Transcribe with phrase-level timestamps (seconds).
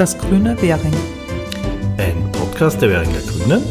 [0.00, 0.94] Das grüne Währing.
[1.98, 3.62] Ein Podcast der Währinger Grünen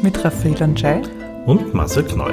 [0.00, 1.02] mit Raphael Anschei
[1.44, 2.32] und Marcel Kneu.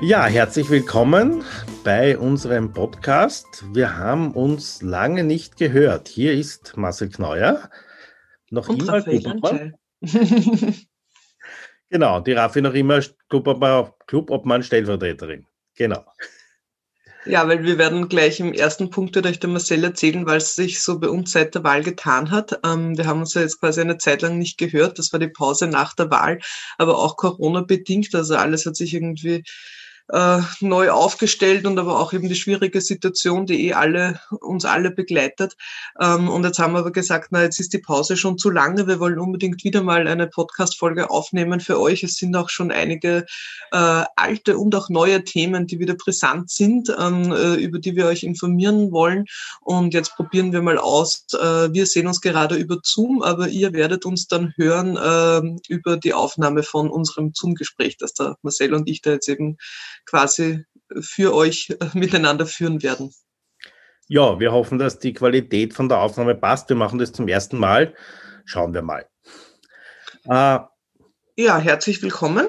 [0.00, 1.44] Ja, herzlich willkommen
[1.84, 3.46] bei unserem Podcast.
[3.72, 6.08] Wir haben uns lange nicht gehört.
[6.08, 7.70] Hier ist Marcel Kneuer.
[8.50, 9.74] Noch und immer Raphael
[11.92, 15.46] Genau, die Raffi noch immer Clubobmann Stellvertreterin.
[15.76, 16.02] Genau.
[17.26, 20.80] Ja, weil wir werden gleich im ersten Punkt wird euch der Marcel erzählen, es sich
[20.80, 22.58] so bei uns seit der Wahl getan hat.
[22.64, 24.98] Ähm, wir haben uns ja jetzt quasi eine Zeit lang nicht gehört.
[24.98, 26.40] Das war die Pause nach der Wahl,
[26.78, 28.14] aber auch Corona bedingt.
[28.14, 29.44] Also alles hat sich irgendwie
[30.08, 34.90] äh, neu aufgestellt und aber auch eben die schwierige Situation, die eh alle, uns alle
[34.90, 35.56] begleitet.
[36.00, 38.86] Ähm, und jetzt haben wir aber gesagt, na, jetzt ist die Pause schon zu lange.
[38.86, 42.02] Wir wollen unbedingt wieder mal eine Podcast-Folge aufnehmen für euch.
[42.02, 43.26] Es sind auch schon einige
[43.72, 48.06] äh, alte und auch neue Themen, die wieder brisant sind, ähm, äh, über die wir
[48.06, 49.24] euch informieren wollen.
[49.60, 51.26] Und jetzt probieren wir mal aus.
[51.32, 55.96] Äh, wir sehen uns gerade über Zoom, aber ihr werdet uns dann hören äh, über
[55.96, 59.56] die Aufnahme von unserem Zoom-Gespräch, das der Marcel und ich da jetzt eben
[60.06, 60.64] quasi
[61.00, 63.12] für euch äh, miteinander führen werden.
[64.08, 66.68] Ja, wir hoffen, dass die Qualität von der Aufnahme passt.
[66.68, 67.94] Wir machen das zum ersten Mal.
[68.44, 69.06] Schauen wir mal.
[70.24, 70.58] Äh,
[71.36, 72.48] ja, herzlich willkommen.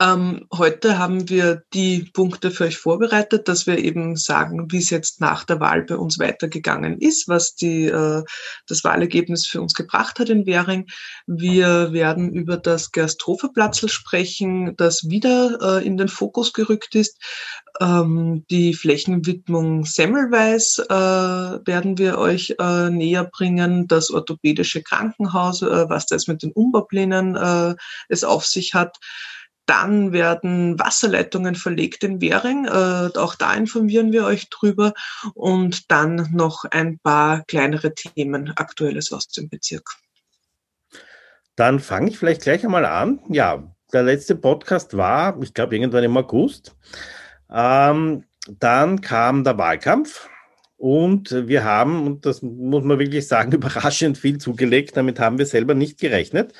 [0.00, 4.88] Ähm, heute haben wir die Punkte für euch vorbereitet, dass wir eben sagen, wie es
[4.88, 8.22] jetzt nach der Wahl bei uns weitergegangen ist, was die, äh,
[8.66, 10.86] das Wahlergebnis für uns gebracht hat in Währing.
[11.26, 17.20] Wir werden über das Gersthofer-Platzl sprechen, das wieder äh, in den Fokus gerückt ist.
[17.80, 25.88] Ähm, die Flächenwidmung Semmelweis äh, werden wir euch äh, näher bringen, das orthopädische Krankenhaus, äh,
[25.90, 27.74] was da jetzt mit den Umbauplänen äh,
[28.08, 28.96] es auf sich hat.
[29.66, 32.66] Dann werden Wasserleitungen verlegt in Währing.
[32.66, 34.92] Äh, auch da informieren wir euch drüber.
[35.34, 39.88] Und dann noch ein paar kleinere Themen, Aktuelles aus dem Bezirk.
[41.56, 43.20] Dann fange ich vielleicht gleich einmal an.
[43.28, 46.74] Ja, der letzte Podcast war, ich glaube, irgendwann im August.
[47.50, 50.28] Ähm, dann kam der Wahlkampf.
[50.76, 54.96] Und wir haben, und das muss man wirklich sagen, überraschend viel zugelegt.
[54.96, 56.52] Damit haben wir selber nicht gerechnet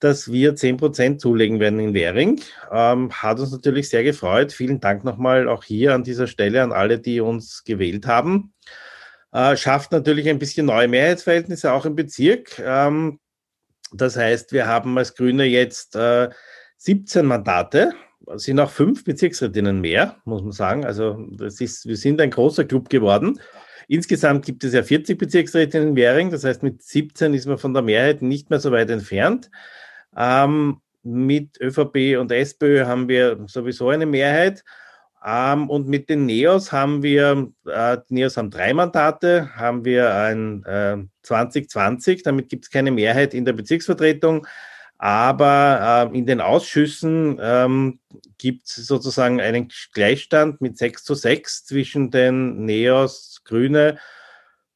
[0.00, 2.40] dass wir 10% zulegen werden in Währing.
[2.70, 4.52] Ähm, hat uns natürlich sehr gefreut.
[4.52, 8.52] Vielen Dank nochmal auch hier an dieser Stelle an alle, die uns gewählt haben.
[9.32, 12.58] Äh, schafft natürlich ein bisschen neue Mehrheitsverhältnisse auch im Bezirk.
[12.58, 13.18] Ähm,
[13.92, 16.28] das heißt, wir haben als Grüne jetzt äh,
[16.76, 17.92] 17 Mandate,
[18.36, 20.84] sind auch fünf Bezirksrätinnen mehr, muss man sagen.
[20.84, 23.40] Also das ist, wir sind ein großer Club geworden.
[23.88, 27.72] Insgesamt gibt es ja 40 Bezirksrätinnen in Währing, das heißt, mit 17 ist man von
[27.72, 29.50] der Mehrheit nicht mehr so weit entfernt.
[30.18, 34.64] Ähm, mit ÖVP und SPÖ haben wir sowieso eine Mehrheit.
[35.24, 40.14] Ähm, und mit den Neos haben wir, äh, die Neos haben drei Mandate, haben wir
[40.14, 44.46] ein äh, 2020, damit gibt es keine Mehrheit in der Bezirksvertretung.
[44.98, 48.00] Aber äh, in den Ausschüssen ähm,
[48.36, 53.98] gibt es sozusagen einen Gleichstand mit 6 zu 6 zwischen den Neos, Grüne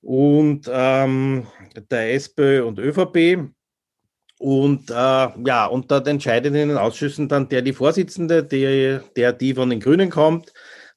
[0.00, 1.46] und ähm,
[1.90, 3.50] der SPÖ und ÖVP.
[4.42, 9.32] Und äh, ja, und dort entscheidet in den Ausschüssen dann der die Vorsitzende, der, der
[9.32, 10.52] die von den Grünen kommt.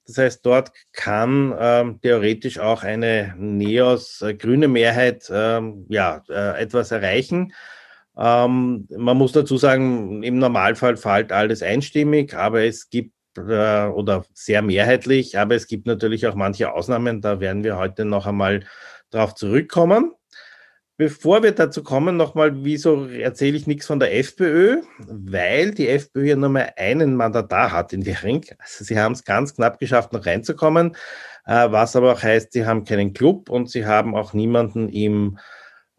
[0.08, 6.90] Das heißt, dort kann ähm, theoretisch auch eine Neos äh, Mehrheit ähm, ja, äh, etwas
[6.90, 7.54] erreichen.
[8.18, 14.26] Ähm, man muss dazu sagen, im Normalfall fällt alles einstimmig, aber es gibt äh, oder
[14.34, 18.66] sehr mehrheitlich, aber es gibt natürlich auch manche Ausnahmen, da werden wir heute noch einmal
[19.12, 20.14] darauf zurückkommen.
[20.98, 24.82] Bevor wir dazu kommen, nochmal, wieso erzähle ich nichts von der FPÖ?
[25.00, 28.46] Weil die FPÖ ja nur mal einen Mandatar hat in Währing.
[28.60, 30.96] Also sie haben es ganz knapp geschafft, noch reinzukommen,
[31.46, 35.38] äh, was aber auch heißt, sie haben keinen Club und sie haben auch niemanden im,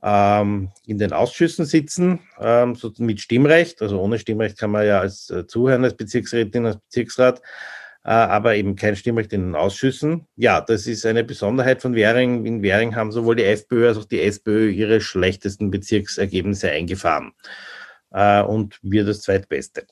[0.02, 3.82] ähm, in den Ausschüssen sitzen, ähm, so mit Stimmrecht.
[3.82, 7.42] Also ohne Stimmrecht kann man ja als äh, Zuhören, als Bezirksrätin, als Bezirksrat
[8.10, 10.26] aber eben kein Stimmrecht in den Ausschüssen.
[10.36, 12.44] Ja, das ist eine Besonderheit von Währing.
[12.44, 17.32] In Währing haben sowohl die FPÖ als auch die SPÖ ihre schlechtesten Bezirksergebnisse eingefahren.
[18.12, 19.86] Äh, und wir das zweitbeste.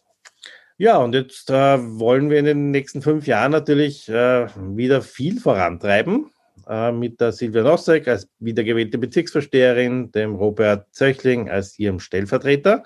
[0.76, 5.38] Ja, und jetzt äh, wollen wir in den nächsten fünf Jahren natürlich äh, wieder viel
[5.40, 6.30] vorantreiben
[6.68, 12.82] äh, mit der Silvia Nossek als wiedergewählte Bezirksvorsteherin, dem Robert Zöchling als ihrem Stellvertreter.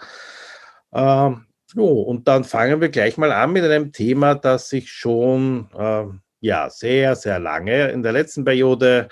[0.92, 5.68] Ähm, so, und dann fangen wir gleich mal an mit einem Thema, das sich schon
[5.76, 6.04] äh,
[6.40, 9.08] ja, sehr, sehr lange in der letzten Periode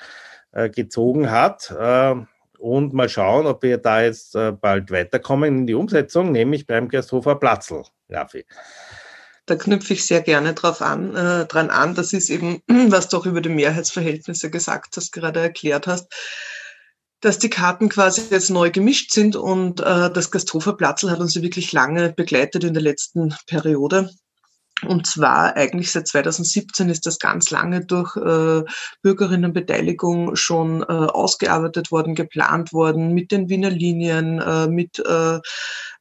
[0.52, 1.70] äh, gezogen hat.
[1.78, 2.14] Äh,
[2.58, 6.88] und mal schauen, ob wir da jetzt äh, bald weiterkommen in die Umsetzung, nämlich beim
[6.88, 8.46] Gersthofer Platzl, Raffi.
[9.44, 11.94] Da knüpfe ich sehr gerne drauf an, äh, dran an.
[11.94, 16.10] Das ist eben, was du auch über die Mehrheitsverhältnisse gesagt hast, gerade erklärt hast
[17.20, 21.34] dass die Karten quasi jetzt neu gemischt sind und äh, das Gasthofer Platzl hat uns
[21.34, 24.10] ja wirklich lange begleitet in der letzten Periode.
[24.84, 28.62] Und zwar eigentlich seit 2017 ist das ganz lange durch äh,
[29.00, 35.40] Bürgerinnenbeteiligung schon äh, ausgearbeitet worden, geplant worden mit den Wiener Linien, äh, mit äh,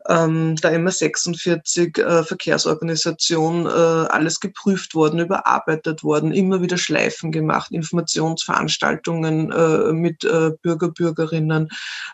[0.08, 7.72] ähm, der MA46 äh, Verkehrsorganisation äh, alles geprüft worden, überarbeitet worden, immer wieder Schleifen gemacht,
[7.72, 11.70] Informationsveranstaltungen äh, mit äh, Bürger, Bürgerinnen,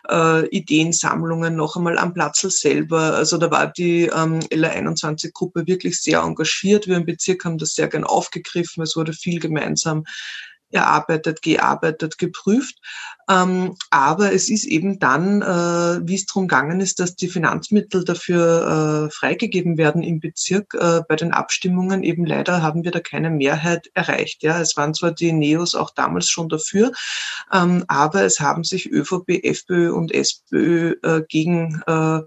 [0.08, 3.14] äh, Ideensammlungen noch einmal am Platzl selber.
[3.14, 6.86] Also da war die ähm, LA21-Gruppe wirklich sehr engagiert.
[6.86, 8.82] Wir im Bezirk haben das sehr gern aufgegriffen.
[8.82, 10.04] Es wurde viel gemeinsam
[10.72, 12.76] erarbeitet, gearbeitet, geprüft.
[13.28, 18.04] Ähm, aber es ist eben dann, äh, wie es darum gegangen ist, dass die Finanzmittel
[18.04, 22.02] dafür äh, freigegeben werden im Bezirk äh, bei den Abstimmungen.
[22.02, 24.42] Eben leider haben wir da keine Mehrheit erreicht.
[24.42, 26.92] Ja, es waren zwar die Neos auch damals schon dafür,
[27.52, 32.20] ähm, aber es haben sich ÖVP, FPÖ und SPÖ äh, gegen äh,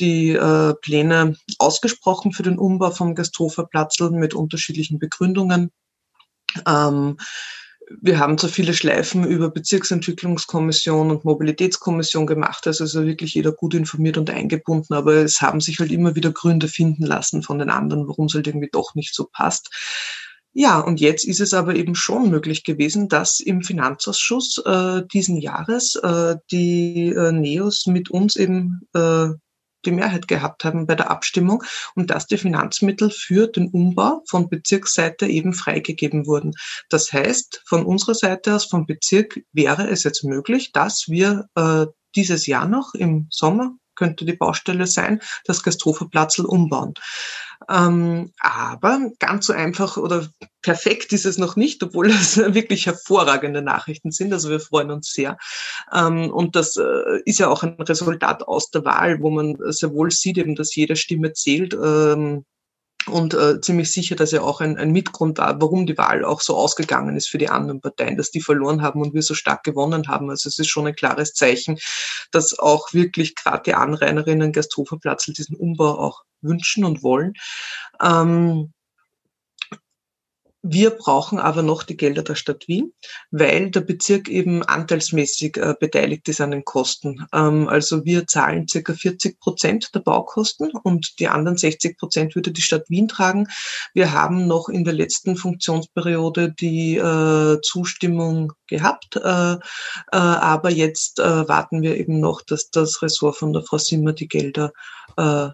[0.00, 5.70] die äh, Pläne ausgesprochen für den Umbau vom Gasthofer Platzl mit unterschiedlichen Begründungen.
[6.66, 7.18] Ähm,
[8.00, 12.66] wir haben so viele Schleifen über Bezirksentwicklungskommission und Mobilitätskommission gemacht.
[12.66, 16.32] Also ist wirklich jeder gut informiert und eingebunden, aber es haben sich halt immer wieder
[16.32, 19.70] Gründe finden lassen von den anderen, warum es halt irgendwie doch nicht so passt.
[20.56, 25.36] Ja, und jetzt ist es aber eben schon möglich gewesen, dass im Finanzausschuss äh, diesen
[25.36, 29.30] Jahres äh, die äh, Neos mit uns eben äh,
[29.86, 31.62] die Mehrheit gehabt haben bei der Abstimmung
[31.94, 36.52] und dass die Finanzmittel für den Umbau von Bezirksseite eben freigegeben wurden.
[36.88, 41.86] Das heißt, von unserer Seite aus, vom Bezirk, wäre es jetzt möglich, dass wir äh,
[42.16, 46.94] dieses Jahr noch im Sommer könnte die Baustelle sein, das Gasthoferplatzl umbauen.
[47.68, 50.28] Ähm, aber ganz so einfach oder
[50.62, 54.32] perfekt ist es noch nicht, obwohl das wirklich hervorragende Nachrichten sind.
[54.32, 55.38] Also wir freuen uns sehr.
[55.92, 59.92] Ähm, und das äh, ist ja auch ein Resultat aus der Wahl, wo man sehr
[59.92, 61.74] wohl sieht, eben, dass jede Stimme zählt.
[61.74, 62.44] Ähm,
[63.06, 66.40] und äh, ziemlich sicher, dass ja auch ein, ein Mitgrund war, warum die Wahl auch
[66.40, 69.62] so ausgegangen ist für die anderen Parteien, dass die verloren haben und wir so stark
[69.62, 70.30] gewonnen haben.
[70.30, 71.78] Also es ist schon ein klares Zeichen,
[72.30, 77.34] dass auch wirklich gerade die Anrainerinnen Gersthofer Platzl diesen Umbau auch wünschen und wollen.
[78.02, 78.72] Ähm,
[80.66, 82.94] wir brauchen aber noch die Gelder der Stadt Wien,
[83.30, 87.26] weil der Bezirk eben anteilsmäßig äh, beteiligt ist an den Kosten.
[87.34, 92.50] Ähm, also wir zahlen circa 40 Prozent der Baukosten und die anderen 60 Prozent würde
[92.50, 93.46] die Stadt Wien tragen.
[93.92, 99.56] Wir haben noch in der letzten Funktionsperiode die äh, Zustimmung gehabt, äh, äh
[100.12, 104.28] aber jetzt äh, warten wir eben noch, dass das Ressort von der Frau Simmer die
[104.28, 104.72] Gelder
[105.18, 105.48] äh,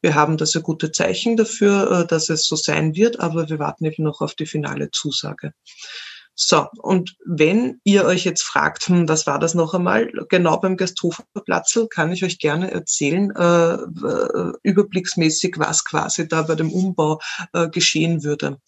[0.00, 3.58] Wir haben da sehr gute Zeichen dafür, äh, dass es so sein wird, aber wir
[3.58, 5.52] warten eben noch auf die finale Zusage.
[6.40, 10.76] So, und wenn ihr euch jetzt fragt, hm, was war das noch einmal, genau beim
[10.76, 16.70] Gasthofer Platzl kann ich euch gerne erzählen, äh, äh, überblicksmäßig, was quasi da bei dem
[16.70, 17.18] Umbau
[17.54, 18.60] äh, geschehen würde.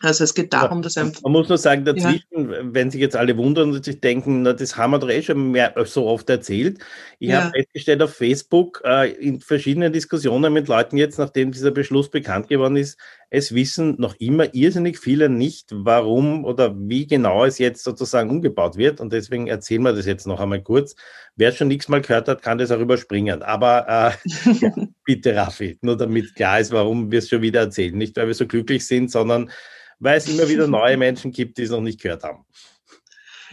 [0.00, 1.22] Also es geht darum, dass einfach.
[1.22, 2.58] Man muss nur sagen, dazwischen, ja.
[2.62, 5.50] wenn sich jetzt alle wundern und sich denken, na, das haben wir doch eh schon
[5.50, 6.78] mehr, so oft erzählt.
[7.18, 7.44] Ich ja.
[7.44, 12.48] habe festgestellt auf Facebook äh, in verschiedenen Diskussionen mit Leuten jetzt, nachdem dieser Beschluss bekannt
[12.48, 12.98] geworden ist,
[13.30, 18.76] es wissen noch immer irrsinnig viele nicht, warum oder wie genau es jetzt sozusagen umgebaut
[18.76, 19.00] wird.
[19.00, 20.94] Und deswegen erzählen wir das jetzt noch einmal kurz.
[21.36, 23.42] Wer schon nichts mal gehört hat, kann das auch überspringen.
[23.42, 23.86] Aber
[24.24, 24.72] äh, ja,
[25.04, 27.96] bitte, Raffi, nur damit klar ist, warum wir es schon wieder erzählen.
[27.96, 29.50] Nicht, weil wir so glücklich sind, sondern
[29.98, 32.44] weil es immer wieder neue Menschen gibt, die es noch nicht gehört haben.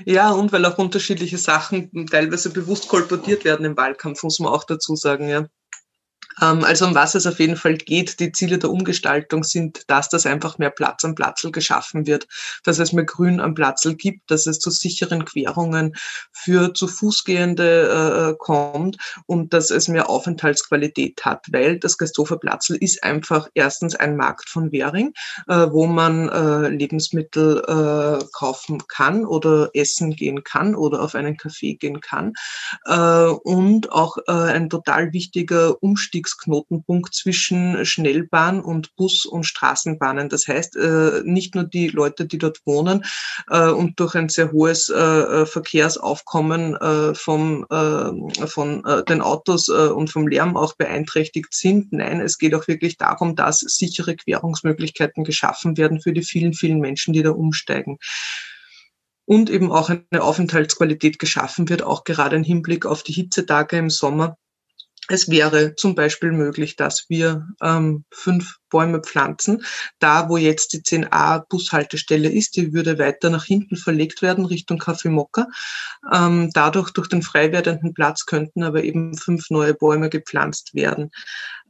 [0.05, 4.65] Ja, und weil auch unterschiedliche Sachen teilweise bewusst kolportiert werden im Wahlkampf, muss man auch
[4.65, 5.47] dazu sagen, ja.
[6.41, 10.09] Ähm, also um was es auf jeden Fall geht, die Ziele der Umgestaltung sind, dass
[10.09, 12.27] das einfach mehr Platz am Platzl geschaffen wird,
[12.63, 15.95] dass es mehr Grün am Platzl gibt, dass es zu sicheren Querungen
[16.31, 22.75] für zu Fußgehende äh, kommt und dass es mehr Aufenthaltsqualität hat, weil das Gasthofer Platzl
[22.75, 25.13] ist einfach erstens ein Markt von Währing,
[25.47, 31.37] äh, wo man äh, Lebensmittel äh, kaufen kann oder essen gehen kann oder auf einen
[31.37, 32.33] Café gehen kann
[32.85, 40.29] äh, und auch äh, ein total wichtiger Umstieg Umstiegsknotenpunkt zwischen Schnellbahn und Bus und Straßenbahnen.
[40.29, 43.05] Das heißt, äh, nicht nur die Leute, die dort wohnen
[43.49, 46.77] äh, und durch ein sehr hohes äh, Verkehrsaufkommen
[47.15, 51.91] vom, von den Autos und vom Lärm auch beeinträchtigt sind.
[51.93, 56.79] Nein, es geht auch wirklich darum, dass sichere Querungsmöglichkeiten geschaffen werden für die vielen, vielen
[56.79, 57.97] Menschen, die da umsteigen
[59.25, 63.89] und eben auch eine Aufenthaltsqualität geschaffen wird, auch gerade im Hinblick auf die Hitzetage im
[63.89, 64.37] Sommer
[65.07, 69.63] es wäre zum Beispiel möglich, dass wir ähm, fünf Bäume pflanzen.
[69.99, 74.79] Da, wo jetzt die 10a Bushaltestelle ist, die würde weiter nach hinten verlegt werden, Richtung
[74.79, 75.47] Café Mokka.
[76.11, 81.11] Ähm, dadurch, durch den frei werdenden Platz, könnten aber eben fünf neue Bäume gepflanzt werden.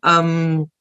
[0.04, 0.72] Ähm,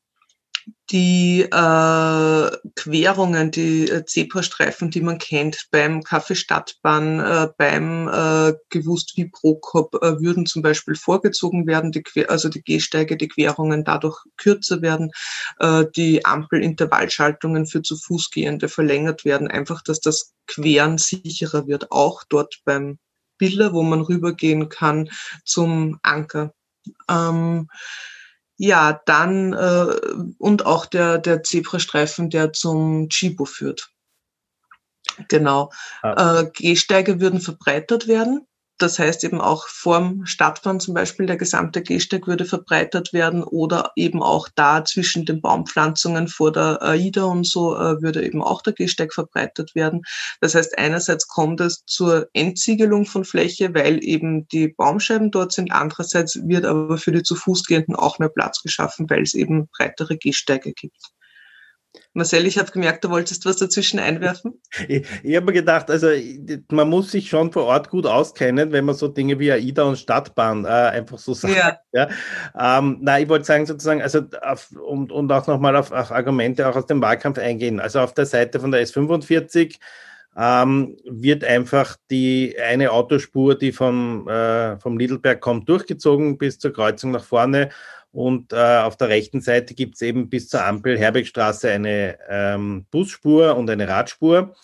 [0.90, 8.54] die äh, Querungen, die äh, Zebrastreifen, die man kennt beim Kaffee Stadtbahn, äh, beim äh,
[8.68, 13.28] gewusst wie Prokop, äh, würden zum Beispiel vorgezogen werden, die Quer also die Gehsteige, die
[13.28, 15.10] Querungen dadurch kürzer werden,
[15.58, 22.24] äh, die Ampelintervallschaltungen für zu Fußgehende verlängert werden, einfach, dass das Queren sicherer wird, auch
[22.28, 22.98] dort beim
[23.38, 25.10] Biller, wo man rübergehen kann
[25.44, 26.52] zum Anker.
[27.08, 27.68] Ähm,
[28.56, 29.96] ja, dann äh,
[30.38, 33.90] und auch der, der Zebrastreifen, der zum Chibo führt.
[35.28, 35.70] Genau.
[36.02, 36.40] Ah.
[36.40, 38.46] Äh, Gehsteige würden verbreitert werden.
[38.78, 43.92] Das heißt eben auch vorm Stadtbahn zum Beispiel der gesamte Gehsteig würde verbreitert werden oder
[43.94, 48.62] eben auch da zwischen den Baumpflanzungen vor der AIDA und so äh, würde eben auch
[48.62, 50.02] der Gehsteig verbreitert werden.
[50.40, 55.70] Das heißt, einerseits kommt es zur Entsiegelung von Fläche, weil eben die Baumscheiben dort sind.
[55.70, 59.68] Andererseits wird aber für die zu Fuß gehenden auch mehr Platz geschaffen, weil es eben
[59.68, 61.13] breitere Gehsteige gibt.
[62.12, 64.60] Marcel, ich habe gemerkt, du wolltest was dazwischen einwerfen.
[64.88, 66.08] Ich, ich habe mir gedacht, also
[66.70, 69.98] man muss sich schon vor Ort gut auskennen, wenn man so Dinge wie AIDA und
[69.98, 71.54] Stadtbahn äh, einfach so sagt.
[71.56, 71.78] Ja.
[71.92, 72.08] ja.
[72.78, 76.68] Ähm, na, ich wollte sagen sozusagen, also auf, und, und auch nochmal auf, auf Argumente
[76.68, 77.80] auch aus dem Wahlkampf eingehen.
[77.80, 79.78] Also auf der Seite von der S45
[80.36, 86.72] ähm, wird einfach die eine Autospur, die vom, äh, vom Lidlberg kommt, durchgezogen bis zur
[86.72, 87.70] Kreuzung nach vorne
[88.14, 92.86] und äh, auf der rechten Seite gibt es eben bis zur Ampel Herbergstraße eine ähm,
[92.92, 94.54] Busspur und eine Radspur.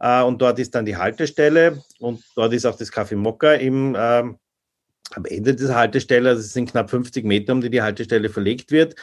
[0.00, 3.94] Äh, und dort ist dann die Haltestelle und dort ist auch das Café Mokka im,
[3.94, 6.30] äh, am Ende dieser Haltestelle.
[6.30, 8.94] Also es sind knapp 50 Meter, um die die Haltestelle verlegt wird.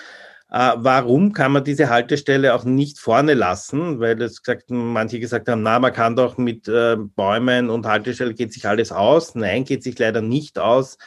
[0.49, 3.99] Äh, warum kann man diese Haltestelle auch nicht vorne lassen?
[3.99, 8.33] Weil das gesagt, manche gesagt haben, na, man kann doch mit äh, Bäumen und Haltestelle
[8.33, 9.35] geht sich alles aus.
[9.35, 10.97] Nein, geht sich leider nicht aus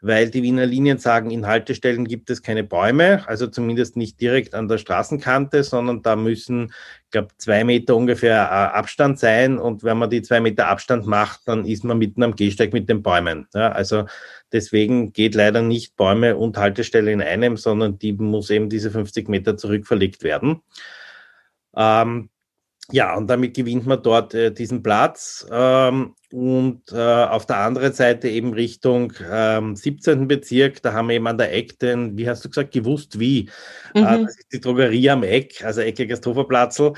[0.00, 4.54] weil die Wiener Linien sagen, in Haltestellen gibt es keine Bäume, also zumindest nicht direkt
[4.54, 6.72] an der Straßenkante, sondern da müssen,
[7.04, 9.58] ich glaube, zwei Meter ungefähr äh, Abstand sein.
[9.58, 12.88] Und wenn man die zwei Meter Abstand macht, dann ist man mitten am Gehsteig mit
[12.88, 13.48] den Bäumen.
[13.54, 14.06] Ja, also
[14.52, 19.28] deswegen geht leider nicht Bäume und Haltestelle in einem, sondern die muss eben diese 50
[19.28, 20.62] Meter zurückverlegt werden.
[21.74, 22.30] Ähm,
[22.92, 25.46] ja, und damit gewinnt man dort äh, diesen Platz.
[25.50, 30.28] Ähm, und äh, auf der anderen Seite eben Richtung ähm, 17.
[30.28, 33.48] Bezirk, da haben wir eben an der Eck den, wie hast du gesagt, gewusst wie.
[33.94, 34.06] Äh, mhm.
[34.06, 36.92] Äh, das ist die Drogerie am Eck, also Ecke Gasthoferplatzl.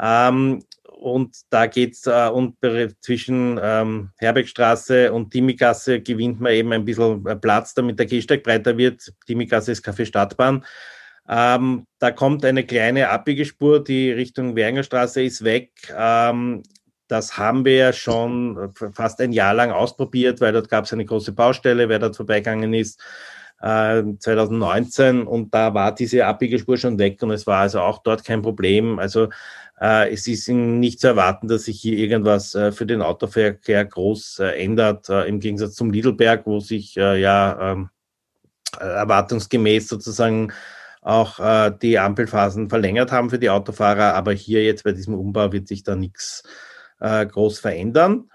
[0.00, 0.62] Ähm,
[1.04, 2.56] und da geht's äh, und
[3.00, 8.42] zwischen ähm, Herbergstraße und Timigasse gewinnt man eben ein bisschen äh, Platz, damit der Gehsteig
[8.42, 9.12] breiter wird.
[9.26, 10.64] Timigasse ist Café Stadtbahn.
[11.28, 15.70] Ähm, da kommt eine kleine Abbiegespur, die Richtung Wernerstraße ist weg.
[15.96, 16.62] Ähm,
[17.08, 21.04] das haben wir ja schon fast ein Jahr lang ausprobiert, weil dort gab es eine
[21.04, 23.00] große Baustelle, wer dort vorbeigegangen ist.
[23.60, 28.24] 2019 äh, und da war diese Abbiegespur schon weg und es war also auch dort
[28.24, 28.98] kein Problem.
[28.98, 29.28] Also
[29.80, 34.40] äh, es ist nicht zu erwarten, dass sich hier irgendwas äh, für den Autoverkehr groß
[34.40, 37.88] äh, ändert, äh, im Gegensatz zum Lidelberg, wo sich äh, ja ähm,
[38.78, 40.52] erwartungsgemäß sozusagen
[41.04, 44.14] auch äh, die Ampelphasen verlängert haben für die Autofahrer.
[44.14, 46.42] Aber hier jetzt bei diesem Umbau wird sich da nichts
[47.00, 48.30] äh, groß verändern.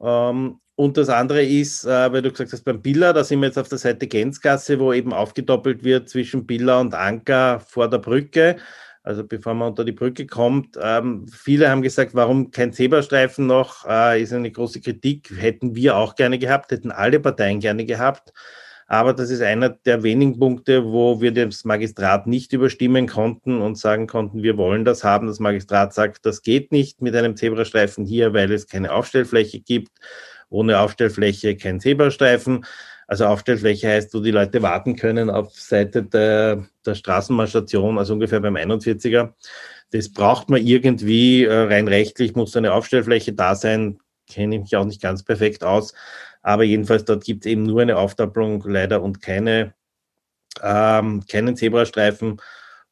[0.00, 3.46] Ähm, und das andere ist, äh, weil du gesagt hast, beim Billa, da sind wir
[3.46, 7.98] jetzt auf der Seite Gänzgasse, wo eben aufgedoppelt wird zwischen Billa und Anker vor der
[7.98, 8.56] Brücke.
[9.02, 10.78] Also bevor man unter die Brücke kommt.
[10.80, 13.86] Ähm, viele haben gesagt, warum kein Zebrastreifen noch?
[13.86, 15.30] Äh, ist eine große Kritik.
[15.36, 18.32] Hätten wir auch gerne gehabt, hätten alle Parteien gerne gehabt.
[18.90, 23.76] Aber das ist einer der wenigen Punkte, wo wir das Magistrat nicht überstimmen konnten und
[23.76, 25.26] sagen konnten, wir wollen das haben.
[25.26, 29.92] Das Magistrat sagt, das geht nicht mit einem Zebrastreifen hier, weil es keine Aufstellfläche gibt.
[30.48, 32.64] Ohne Aufstellfläche kein Zebrastreifen.
[33.06, 38.40] Also Aufstellfläche heißt, wo die Leute warten können auf Seite der, der Straßenbahnstation, also ungefähr
[38.40, 39.34] beim 41er.
[39.90, 43.98] Das braucht man irgendwie, äh, rein rechtlich muss eine Aufstellfläche da sein,
[44.30, 45.94] kenne ich mich auch nicht ganz perfekt aus.
[46.48, 49.74] Aber jedenfalls dort gibt es eben nur eine Aufdoppelung leider und keine,
[50.62, 52.40] ähm, keinen Zebrastreifen.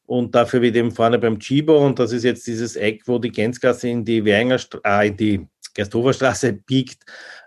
[0.04, 3.30] Und dafür wird eben vorne beim Chibo, und das ist jetzt dieses Eck, wo die
[3.30, 7.04] Gänzgasse in die Währinger, äh, die Gersthoferstraße biegt,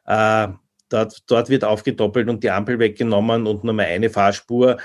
[0.07, 0.47] äh,
[0.89, 4.77] dort, dort wird aufgedoppelt und die Ampel weggenommen und nur mal eine Fahrspur.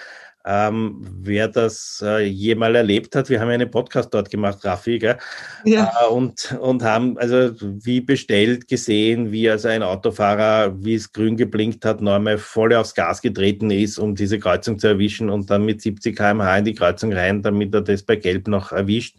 [0.46, 5.16] Ähm, wer das äh, jemals erlebt hat, wir haben einen Podcast dort gemacht, Raffi, gell?
[5.64, 5.90] Ja.
[6.02, 11.38] Äh, und, und haben also wie bestellt gesehen, wie also ein Autofahrer, wie es grün
[11.38, 15.48] geblinkt hat, noch einmal voll aufs Gas getreten ist, um diese Kreuzung zu erwischen und
[15.48, 19.16] dann mit 70 km/h in die Kreuzung rein, damit er das bei Gelb noch erwischt.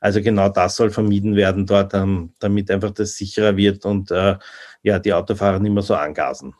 [0.00, 4.36] Also genau das soll vermieden werden dort, ähm, damit einfach das sicherer wird und äh,
[4.82, 6.54] ja, die Autofahrer nicht mehr so angasen.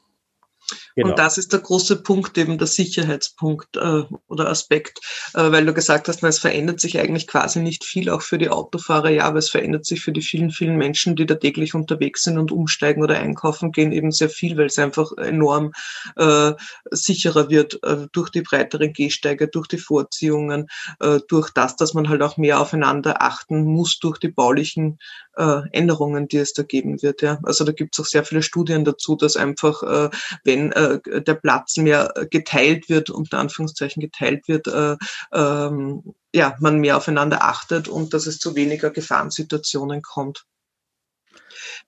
[0.94, 1.10] Genau.
[1.10, 5.00] Und das ist der große Punkt, eben der Sicherheitspunkt äh, oder Aspekt,
[5.34, 8.38] äh, weil du gesagt hast, na, es verändert sich eigentlich quasi nicht viel, auch für
[8.38, 11.74] die Autofahrer, ja, aber es verändert sich für die vielen, vielen Menschen, die da täglich
[11.74, 15.72] unterwegs sind und umsteigen oder einkaufen gehen, eben sehr viel, weil es einfach enorm
[16.16, 16.52] äh,
[16.90, 20.68] sicherer wird äh, durch die breiteren Gehsteige, durch die Vorziehungen,
[21.00, 24.98] äh, durch das, dass man halt auch mehr aufeinander achten muss, durch die baulichen
[25.36, 27.22] äh, Änderungen, die es da geben wird.
[27.22, 27.38] Ja.
[27.42, 30.10] Also da gibt es auch sehr viele Studien dazu, dass einfach, äh,
[30.44, 34.96] wenn äh, der Platz mehr geteilt wird, unter Anführungszeichen geteilt wird, äh,
[35.32, 40.44] ähm, ja, man mehr aufeinander achtet und dass es zu weniger Gefahrensituationen kommt.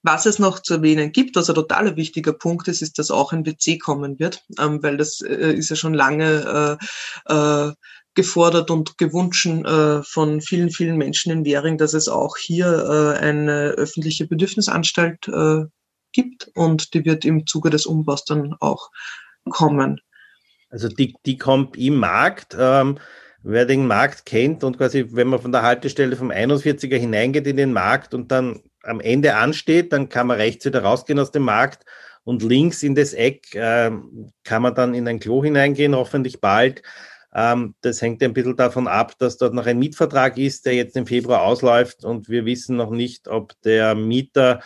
[0.03, 3.33] Was es noch zu erwähnen gibt, was ein totaler wichtiger Punkt ist, ist, dass auch
[3.33, 6.79] ein WC kommen wird, ähm, weil das äh, ist ja schon lange
[7.29, 7.73] äh, äh,
[8.15, 13.19] gefordert und gewünscht äh, von vielen, vielen Menschen in Währing, dass es auch hier äh,
[13.19, 15.65] eine öffentliche Bedürfnisanstalt äh,
[16.13, 18.91] gibt und die wird im Zuge des Umbaus dann auch
[19.51, 20.01] kommen.
[20.71, 22.57] Also die, die kommt im Markt.
[22.59, 22.99] Ähm,
[23.43, 27.57] wer den Markt kennt und quasi, wenn man von der Haltestelle vom 41er hineingeht in
[27.57, 31.43] den Markt und dann am Ende ansteht, dann kann man rechts wieder rausgehen aus dem
[31.43, 31.85] Markt
[32.25, 33.91] und links in das Eck äh,
[34.45, 36.83] kann man dann in ein Klo hineingehen, hoffentlich bald.
[37.35, 40.97] Ähm, das hängt ein bisschen davon ab, dass dort noch ein Mietvertrag ist, der jetzt
[40.97, 44.61] im Februar ausläuft und wir wissen noch nicht, ob der Mieter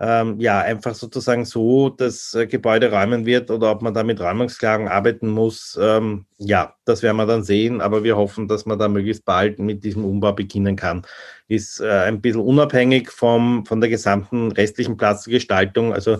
[0.00, 4.20] ähm, ja einfach sozusagen so das äh, Gebäude räumen wird oder ob man da mit
[4.20, 5.78] Räumungsklagen arbeiten muss.
[5.80, 9.58] Ähm, ja, das werden wir dann sehen, aber wir hoffen, dass man da möglichst bald
[9.58, 11.02] mit diesem Umbau beginnen kann.
[11.48, 15.92] Ist äh, ein bisschen unabhängig vom, von der gesamten restlichen Platzgestaltung.
[15.92, 16.18] Also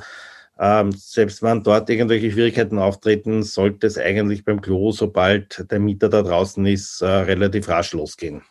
[0.58, 6.08] ähm, selbst wenn dort irgendwelche Schwierigkeiten auftreten, sollte es eigentlich beim Klo, sobald der Mieter
[6.08, 8.42] da draußen ist, äh, relativ rasch losgehen.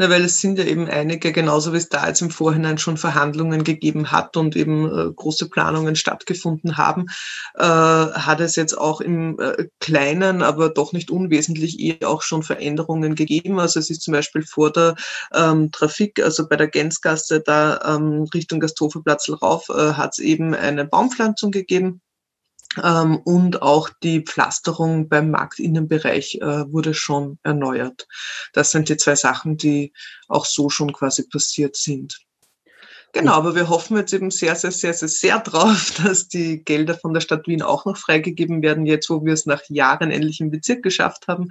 [0.00, 2.96] Na, weil es sind ja eben einige, genauso wie es da jetzt im Vorhinein schon
[2.96, 7.06] Verhandlungen gegeben hat und eben äh, große Planungen stattgefunden haben,
[7.56, 12.44] äh, hat es jetzt auch im äh, Kleinen, aber doch nicht unwesentlich eh auch schon
[12.44, 13.58] Veränderungen gegeben.
[13.58, 14.94] Also es ist zum Beispiel vor der
[15.34, 20.54] ähm, Trafik, also bei der Gänzgasse da ähm, Richtung Gasthoferplatz rauf, äh, hat es eben
[20.54, 22.02] eine Baumpflanzung gegeben
[22.82, 28.06] ähm, und auch die Pflasterung beim Marktinnenbereich äh, wurde schon erneuert.
[28.52, 29.92] Das sind die zwei Sachen, die
[30.28, 32.18] auch so schon quasi passiert sind.
[33.14, 36.94] Genau, aber wir hoffen jetzt eben sehr, sehr, sehr, sehr, sehr drauf, dass die Gelder
[36.94, 40.40] von der Stadt Wien auch noch freigegeben werden, jetzt wo wir es nach Jahren endlich
[40.40, 41.48] im Bezirk geschafft haben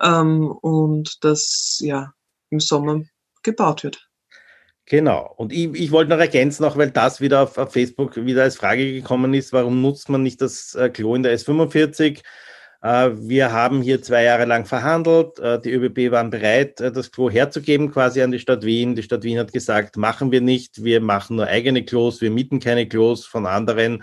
[0.00, 2.12] ähm, und dass ja
[2.50, 3.02] im Sommer
[3.42, 4.09] gebaut wird.
[4.90, 5.32] Genau.
[5.36, 8.56] Und ich, ich wollte noch ergänzen, auch weil das wieder auf, auf, Facebook wieder als
[8.56, 12.22] Frage gekommen ist, warum nutzt man nicht das äh, Klo in der S45?
[12.82, 15.38] Äh, wir haben hier zwei Jahre lang verhandelt.
[15.38, 18.96] Äh, die ÖBB waren bereit, das Klo herzugeben quasi an die Stadt Wien.
[18.96, 20.82] Die Stadt Wien hat gesagt, machen wir nicht.
[20.82, 22.20] Wir machen nur eigene Klos.
[22.20, 24.02] Wir mieten keine Klos von anderen.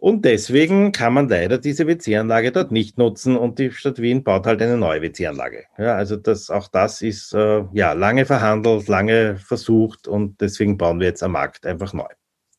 [0.00, 4.46] Und deswegen kann man leider diese WC-Anlage dort nicht nutzen und die Stadt Wien baut
[4.46, 5.64] halt eine neue WC-Anlage.
[5.76, 11.00] Ja, also das, auch das ist äh, ja lange verhandelt, lange versucht und deswegen bauen
[11.00, 12.08] wir jetzt am Markt einfach neu.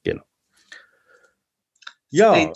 [0.04, 0.21] Genau.
[2.12, 2.51] Ja, äh,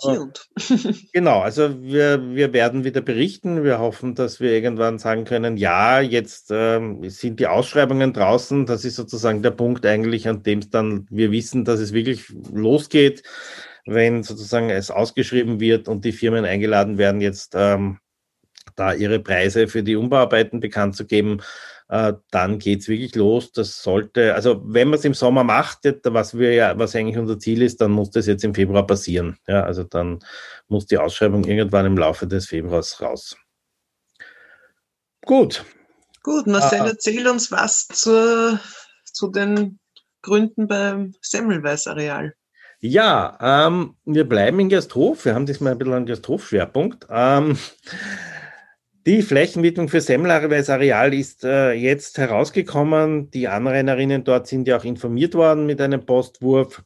[1.12, 1.40] genau.
[1.40, 3.64] Also wir, wir werden wieder berichten.
[3.64, 8.66] Wir hoffen, dass wir irgendwann sagen können, ja, jetzt ähm, sind die Ausschreibungen draußen.
[8.66, 12.32] Das ist sozusagen der Punkt eigentlich, an dem es dann wir wissen, dass es wirklich
[12.52, 13.24] losgeht
[13.86, 17.98] wenn sozusagen es ausgeschrieben wird und die Firmen eingeladen werden, jetzt ähm,
[18.74, 21.40] da ihre Preise für die Umbauarbeiten bekannt zu geben,
[21.88, 23.52] äh, dann geht es wirklich los.
[23.52, 27.38] Das sollte, also wenn man es im Sommer macht, was wir ja, was eigentlich unser
[27.38, 29.38] Ziel ist, dann muss das jetzt im Februar passieren.
[29.46, 30.18] Ja, also dann
[30.68, 33.36] muss die Ausschreibung irgendwann im Laufe des Februars raus.
[35.24, 35.64] Gut.
[36.22, 36.86] Gut, Marcel, ah.
[36.88, 38.58] erzähl uns was zur,
[39.04, 39.78] zu den
[40.22, 42.34] Gründen beim Semmelweis-Areal.
[42.80, 45.24] Ja, ähm, wir bleiben in Gersthof.
[45.24, 47.06] Wir haben diesmal ein bisschen einen Gersthof-Schwerpunkt.
[47.10, 47.56] Ähm,
[49.06, 53.30] die Flächenwidmung für Semmelareweis Areal ist äh, jetzt herausgekommen.
[53.30, 56.82] Die Anrainerinnen dort sind ja auch informiert worden mit einem Postwurf.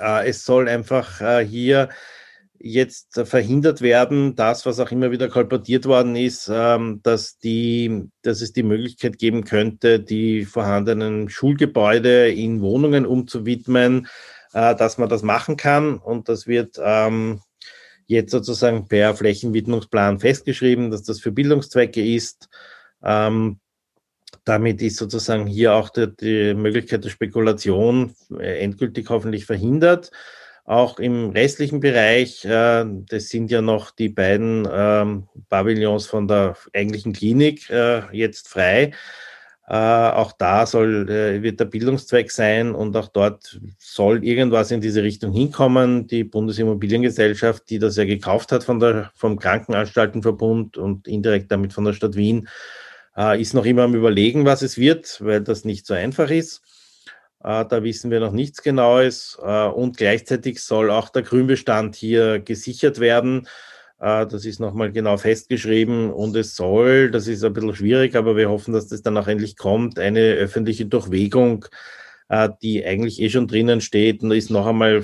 [0.00, 1.90] Äh, es soll einfach äh, hier
[2.60, 8.40] jetzt verhindert werden, das, was auch immer wieder kolportiert worden ist, ähm, dass, die, dass
[8.40, 14.08] es die Möglichkeit geben könnte, die vorhandenen Schulgebäude in Wohnungen umzuwidmen
[14.52, 15.98] äh, dass man das machen kann.
[15.98, 17.40] Und das wird ähm,
[18.06, 22.48] jetzt sozusagen per Flächenwidmungsplan festgeschrieben, dass das für Bildungszwecke ist.
[23.02, 23.60] Ähm,
[24.44, 30.10] damit ist sozusagen hier auch die, die Möglichkeit der Spekulation äh, endgültig hoffentlich verhindert.
[30.64, 36.56] Auch im restlichen Bereich, äh, das sind ja noch die beiden ähm, Pavillons von der
[36.74, 38.92] eigentlichen Klinik äh, jetzt frei.
[39.70, 44.80] Äh, auch da soll, äh, wird der Bildungszweck sein und auch dort soll irgendwas in
[44.80, 46.06] diese Richtung hinkommen.
[46.06, 51.84] Die Bundesimmobiliengesellschaft, die das ja gekauft hat von der, vom Krankenanstaltenverbund und indirekt damit von
[51.84, 52.48] der Stadt Wien,
[53.14, 56.62] äh, ist noch immer am Überlegen, was es wird, weil das nicht so einfach ist.
[57.44, 59.38] Äh, da wissen wir noch nichts Genaues.
[59.42, 63.46] Äh, und gleichzeitig soll auch der Grünbestand hier gesichert werden.
[64.00, 68.36] Äh, das ist nochmal genau festgeschrieben und es soll, das ist ein bisschen schwierig, aber
[68.36, 71.66] wir hoffen, dass das dann auch endlich kommt, eine öffentliche Durchwegung,
[72.60, 75.02] die eigentlich eh schon drinnen steht und ist noch einmal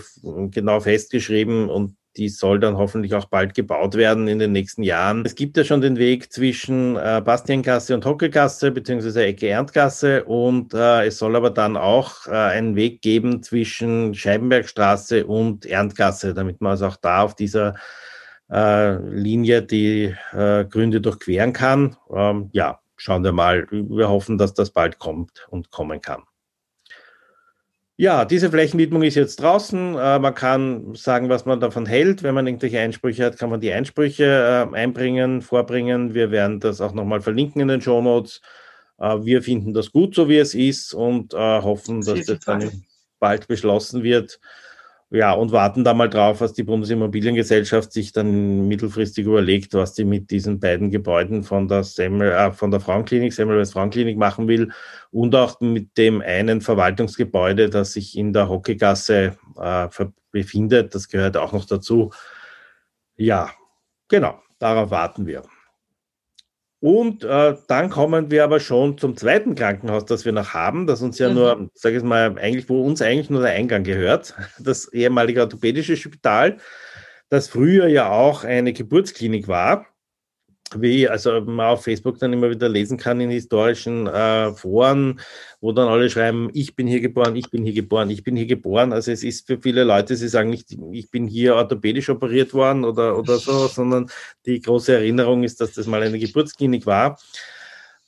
[0.51, 5.25] genau festgeschrieben und die soll dann hoffentlich auch bald gebaut werden in den nächsten Jahren.
[5.25, 10.75] Es gibt ja schon den Weg zwischen äh, Bastiengasse und Hockelgasse beziehungsweise Ecke Erntgasse und
[10.75, 16.61] äh, es soll aber dann auch äh, einen Weg geben zwischen Scheibenbergstraße und Erntgasse, damit
[16.61, 17.75] man also auch da auf dieser
[18.51, 21.97] äh, Linie die äh, Gründe durchqueren kann.
[22.15, 23.67] Ähm, ja, schauen wir mal.
[23.71, 26.23] Wir hoffen, dass das bald kommt und kommen kann.
[27.97, 29.97] Ja, diese Flächenwidmung ist jetzt draußen.
[29.97, 32.25] Äh, man kann sagen, was man davon hält.
[32.25, 34.25] Wenn man irgendwelche Einsprüche hat, kann man die Einsprüche
[34.73, 36.13] äh, einbringen, vorbringen.
[36.13, 38.41] Wir werden das auch nochmal verlinken in den Show Notes.
[38.99, 42.85] Äh, wir finden das gut, so wie es ist und hoffen, dass das dann
[43.21, 44.41] bald beschlossen wird
[45.15, 50.05] ja, und warten da mal drauf, was die Bundesimmobiliengesellschaft sich dann mittelfristig überlegt, was sie
[50.05, 54.73] mit diesen beiden Gebäuden von der Semmel, äh, von der Frauenklinik, Semmelweis Frauenklinik machen will
[55.13, 59.89] und auch mit dem einen Verwaltungsgebäude, das sich in der Hockeygasse äh,
[60.33, 60.97] befindet.
[60.97, 62.13] Das gehört auch noch dazu.
[63.15, 63.53] Ja,
[64.09, 65.45] genau, darauf warten wir.
[66.85, 71.01] Und äh, dann kommen wir aber schon zum zweiten Krankenhaus, das wir noch haben, das
[71.01, 71.35] uns ja mhm.
[71.35, 75.97] nur, sage ich mal, eigentlich, wo uns eigentlich nur der Eingang gehört, das ehemalige orthopädische
[75.97, 76.59] Spital,
[77.31, 79.87] das früher ja auch eine Geburtsklinik war
[80.81, 85.21] wie also man auf Facebook dann immer wieder lesen kann in historischen äh, Foren,
[85.61, 88.47] wo dann alle schreiben, ich bin hier geboren, ich bin hier geboren, ich bin hier
[88.47, 88.93] geboren.
[88.93, 92.85] Also es ist für viele Leute, sie sagen nicht, ich bin hier orthopädisch operiert worden
[92.85, 94.11] oder, oder so, sondern
[94.47, 97.19] die große Erinnerung ist, dass das mal eine Geburtsklinik war.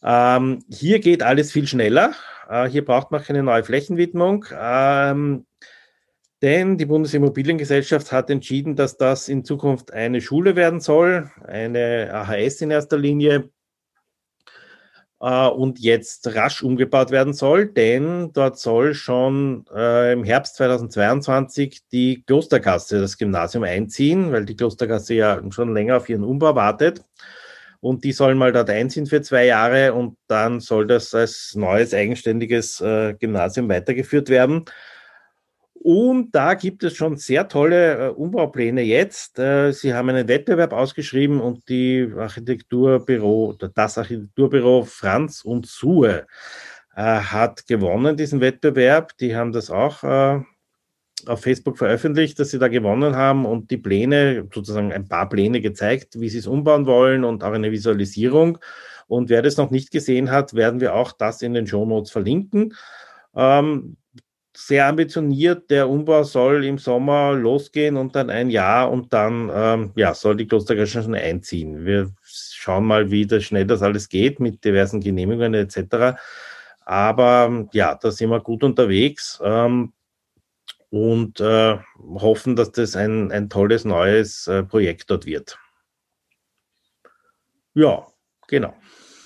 [0.02, 2.14] Ähm, hier geht alles viel schneller.
[2.48, 4.44] Äh, hier braucht man keine neue Flächenwidmung.
[4.58, 5.46] Ähm,
[6.42, 12.60] denn die Bundesimmobiliengesellschaft hat entschieden, dass das in Zukunft eine Schule werden soll, eine AHS
[12.60, 13.50] in erster Linie,
[15.20, 21.82] äh, und jetzt rasch umgebaut werden soll, denn dort soll schon äh, im Herbst 2022
[21.90, 27.02] die Klostergasse, das Gymnasium einziehen, weil die Klostergasse ja schon länger auf ihren Umbau wartet.
[27.80, 31.94] Und die sollen mal dort einziehen für zwei Jahre und dann soll das als neues
[31.94, 34.64] eigenständiges äh, Gymnasium weitergeführt werden.
[35.88, 39.38] Und da gibt es schon sehr tolle äh, Umbaupläne jetzt.
[39.38, 46.26] Äh, Sie haben einen Wettbewerb ausgeschrieben und die Architekturbüro, das Architekturbüro Franz und Sue
[46.96, 49.16] äh, hat gewonnen, diesen Wettbewerb.
[49.18, 50.40] Die haben das auch äh,
[51.26, 55.60] auf Facebook veröffentlicht, dass sie da gewonnen haben und die Pläne, sozusagen ein paar Pläne
[55.60, 58.58] gezeigt, wie sie es umbauen wollen und auch eine Visualisierung.
[59.06, 62.10] Und wer das noch nicht gesehen hat, werden wir auch das in den Show Notes
[62.10, 62.74] verlinken.
[63.36, 63.98] Ähm,
[64.56, 65.70] sehr ambitioniert.
[65.70, 70.36] Der Umbau soll im Sommer losgehen und dann ein Jahr und dann ähm, ja, soll
[70.36, 71.84] die Klosterkirche schon einziehen.
[71.84, 76.18] Wir schauen mal, wie das schnell das alles geht mit diversen Genehmigungen etc.
[76.80, 79.92] Aber ja, da sind wir gut unterwegs ähm,
[80.90, 81.78] und äh,
[82.14, 85.58] hoffen, dass das ein, ein tolles neues äh, Projekt dort wird.
[87.74, 88.06] Ja,
[88.48, 88.74] genau.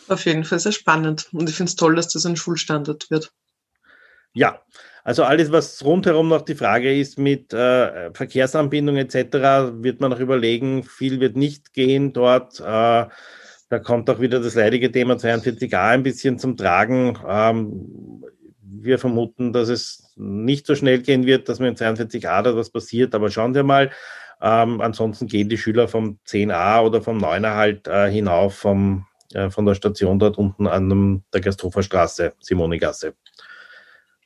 [0.08, 1.28] Auf jeden Fall sehr spannend.
[1.32, 3.32] Und ich finde es toll, dass das ein Schulstandard wird.
[4.32, 4.60] Ja,
[5.04, 10.20] also alles, was rundherum noch die Frage ist mit äh, Verkehrsanbindung etc., wird man noch
[10.20, 10.82] überlegen.
[10.84, 12.60] Viel wird nicht gehen dort.
[12.60, 12.62] Äh,
[13.70, 17.18] da kommt auch wieder das leidige Thema 42a ein bisschen zum Tragen.
[17.26, 18.24] Ähm,
[18.62, 22.70] wir vermuten, dass es nicht so schnell gehen wird, dass mit dem 42a da was
[22.70, 23.90] passiert, aber schauen wir mal.
[24.42, 29.50] Ähm, ansonsten gehen die Schüler vom 10a oder vom 9er halt äh, hinauf vom, äh,
[29.50, 33.14] von der Station dort unten an der Gasthofer Straße, Simonigasse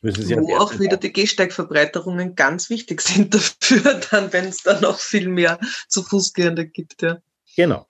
[0.04, 4.82] müssen Sie Wo auch wieder die Gehsteigverbreiterungen ganz wichtig sind dafür, dann, wenn es dann
[4.82, 7.02] noch viel mehr zu Fußgehende gibt.
[7.02, 7.18] Ja.
[7.56, 7.86] Genau.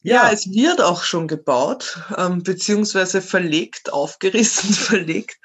[0.00, 5.38] Ja, es wird auch schon gebaut, ähm, beziehungsweise verlegt, aufgerissen, verlegt.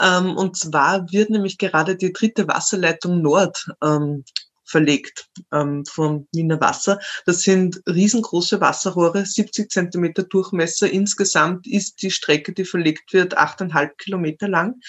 [0.00, 4.24] Ähm, und zwar wird nämlich gerade die dritte Wasserleitung Nord ähm,
[4.70, 6.98] verlegt ähm, vom Wiener Wasser.
[7.26, 10.90] Das sind riesengroße Wasserrohre, 70 Zentimeter Durchmesser.
[10.90, 14.80] Insgesamt ist die Strecke, die verlegt wird, achteinhalb Kilometer lang.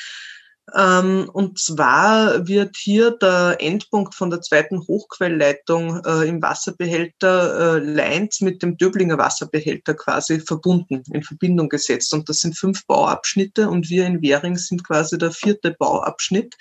[0.76, 7.80] Ähm, und zwar wird hier der Endpunkt von der zweiten Hochquellleitung äh, im Wasserbehälter äh,
[7.80, 12.14] Leins mit dem Döblinger Wasserbehälter quasi verbunden, in Verbindung gesetzt.
[12.14, 16.56] Und das sind fünf Bauabschnitte und wir in Währing sind quasi der vierte Bauabschnitt.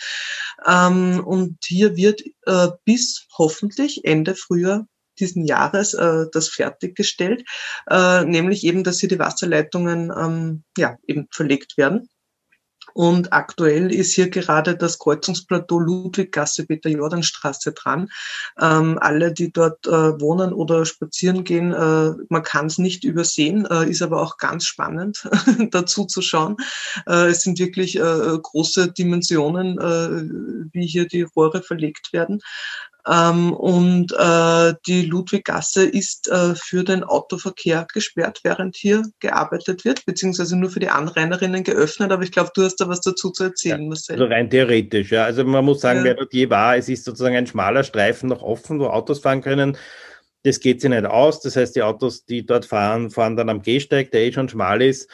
[0.66, 4.86] Ähm, und hier wird äh, bis hoffentlich Ende Frühjahr
[5.20, 7.44] diesen Jahres äh, das fertiggestellt,
[7.88, 12.08] äh, nämlich eben, dass hier die Wasserleitungen ähm, ja, eben verlegt werden.
[12.94, 18.08] Und aktuell ist hier gerade das Kreuzungsplateau Ludwiggasse, Peter-Jordan-Straße dran.
[18.60, 23.66] Ähm, alle, die dort äh, wohnen oder spazieren gehen, äh, man kann es nicht übersehen,
[23.66, 25.28] äh, ist aber auch ganz spannend
[25.70, 26.56] dazu zu schauen.
[27.06, 32.40] Äh, es sind wirklich äh, große Dimensionen, äh, wie hier die Rohre verlegt werden.
[33.06, 40.04] Ähm, und äh, die Ludwiggasse ist äh, für den Autoverkehr gesperrt, während hier gearbeitet wird,
[40.04, 42.12] beziehungsweise nur für die Anrainerinnen geöffnet.
[42.12, 44.20] Aber ich glaube, du hast da was dazu zu erzählen, ja, Marcel.
[44.20, 45.24] Also rein theoretisch, ja.
[45.24, 46.04] Also man muss sagen, ja.
[46.06, 49.42] wer dort je war, es ist sozusagen ein schmaler Streifen noch offen, wo Autos fahren
[49.42, 49.76] können.
[50.42, 51.40] Das geht sich nicht aus.
[51.40, 54.82] Das heißt, die Autos, die dort fahren, fahren dann am Gehsteig, der eh schon schmal
[54.82, 55.10] ist.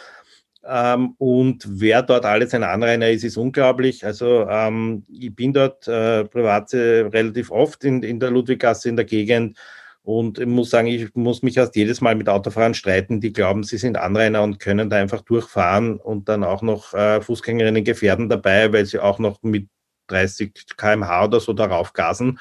[0.68, 4.04] Ähm, und wer dort alles ein Anrainer ist, ist unglaublich.
[4.04, 9.04] Also ähm, ich bin dort äh, privat relativ oft in, in der Ludwiggasse in der
[9.04, 9.58] Gegend
[10.06, 13.64] und ich muss sagen, ich muss mich erst jedes Mal mit Autofahrern streiten, die glauben,
[13.64, 18.28] sie sind Anrainer und können da einfach durchfahren und dann auch noch äh, Fußgängerinnen gefährden
[18.28, 19.68] dabei, weil sie auch noch mit
[20.06, 22.38] 30 kmh oder so darauf gasen.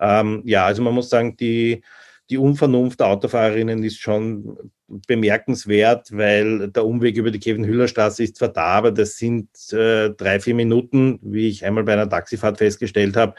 [0.00, 1.84] Ähm, ja, also man muss sagen, die,
[2.28, 8.48] die Unvernunft der Autofahrerinnen ist schon bemerkenswert, weil der Umweg über die Kevin-Hüller-Straße ist zwar
[8.48, 13.16] da, aber das sind äh, drei, vier Minuten, wie ich einmal bei einer Taxifahrt festgestellt
[13.16, 13.34] habe.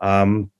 [0.00, 0.50] Ähm,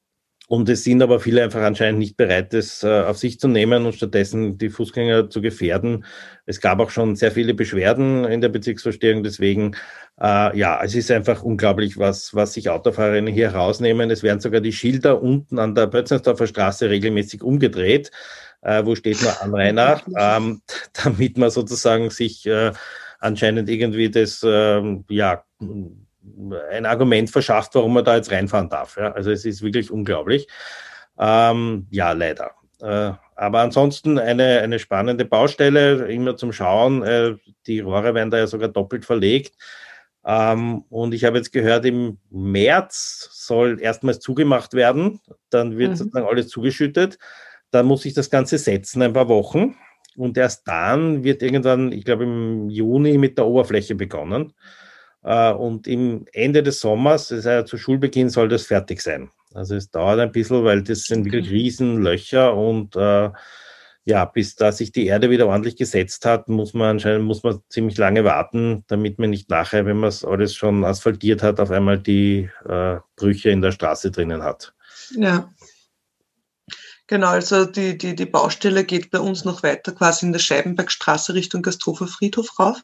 [0.49, 3.85] und es sind aber viele einfach anscheinend nicht bereit, das äh, auf sich zu nehmen
[3.85, 6.07] und stattdessen die Fußgänger zu gefährden.
[6.47, 9.23] Es gab auch schon sehr viele Beschwerden in der Bezirksverstehung.
[9.23, 9.77] Deswegen,
[10.19, 14.11] äh, ja, es ist einfach unglaublich, was, was sich Autofahrerinnen hier rausnehmen.
[14.11, 18.11] Es werden sogar die Schilder unten an der Bötzensdorfer Straße regelmäßig umgedreht,
[18.63, 22.73] äh, wo steht nur Anrainer, ähm, damit man sozusagen sich äh,
[23.21, 25.45] anscheinend irgendwie das, ähm, ja,
[26.71, 28.97] ein Argument verschafft, warum man da jetzt reinfahren darf.
[28.97, 29.13] Ja?
[29.13, 30.47] Also es ist wirklich unglaublich.
[31.19, 32.53] Ähm, ja, leider.
[32.81, 37.03] Äh, aber ansonsten eine, eine spannende Baustelle, immer zum Schauen.
[37.03, 39.55] Äh, die Rohre werden da ja sogar doppelt verlegt.
[40.25, 45.21] Ähm, und ich habe jetzt gehört, im März soll erstmals zugemacht werden.
[45.51, 45.97] Dann wird mhm.
[45.97, 47.19] sozusagen alles zugeschüttet.
[47.71, 49.77] Dann muss ich das Ganze setzen, ein paar Wochen.
[50.17, 54.53] Und erst dann wird irgendwann, ich glaube im Juni mit der Oberfläche begonnen.
[55.23, 59.31] Äh, und im Ende des Sommers, das zu Schulbeginn, soll das fertig sein.
[59.55, 63.31] Also es dauert ein bisschen, weil das sind wirklich Riesenlöcher und äh,
[64.05, 67.61] ja, bis da sich die Erde wieder ordentlich gesetzt hat, muss man anscheinend muss man
[67.69, 71.71] ziemlich lange warten, damit man nicht nachher, wenn man es alles schon asphaltiert hat, auf
[71.71, 74.73] einmal die äh, Brüche in der Straße drinnen hat.
[75.11, 75.51] Ja.
[77.09, 81.33] Genau, also die, die, die Baustelle geht bei uns noch weiter quasi in der Scheibenbergstraße
[81.35, 82.83] Richtung Gasthofer Friedhof rauf.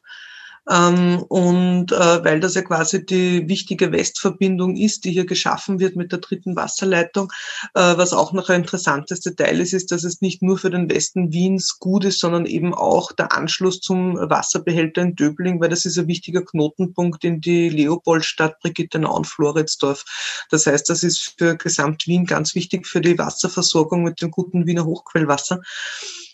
[0.70, 5.94] Ähm, und äh, weil das ja quasi die wichtige Westverbindung ist, die hier geschaffen wird
[5.96, 7.31] mit der dritten Wasserleitung,
[7.74, 10.88] äh, was auch noch ein interessantes Detail ist, ist, dass es nicht nur für den
[10.88, 15.85] Westen Wiens gut ist, sondern eben auch der Anschluss zum Wasserbehälter in Döbling, weil das
[15.85, 20.05] ist ein wichtiger Knotenpunkt in die Leopoldstadt Brigittenau und Floridsdorf.
[20.50, 24.66] Das heißt, das ist für Gesamt Wien ganz wichtig für die Wasserversorgung mit dem guten
[24.66, 25.61] Wiener Hochquellwasser.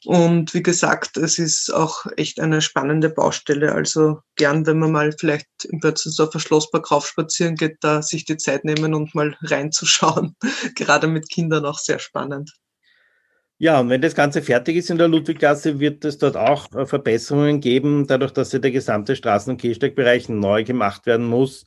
[0.06, 3.72] Und wie gesagt, es ist auch echt eine spannende Baustelle.
[3.72, 8.64] Also gern, wenn man mal vielleicht im Bötzensdorfer Schlosspark raufspazieren geht, da sich die Zeit
[8.64, 10.36] nehmen und mal reinzuschauen.
[10.74, 12.52] Gerade mit Kindern auch sehr spannend.
[13.58, 16.86] Ja, und wenn das Ganze fertig ist in der Ludwiggasse, wird es dort auch äh,
[16.86, 21.66] Verbesserungen geben, dadurch, dass der gesamte Straßen- und Gehsteigbereich neu gemacht werden muss